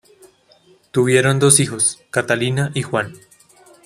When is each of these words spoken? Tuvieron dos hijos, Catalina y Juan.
Tuvieron 0.89 1.37
dos 1.37 1.59
hijos, 1.59 2.01
Catalina 2.09 2.71
y 2.73 2.81
Juan. 2.81 3.13